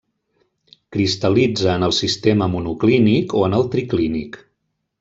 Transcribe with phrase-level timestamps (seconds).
[0.95, 4.43] Cristal·litza en el sistema monoclínic o en el triclínic.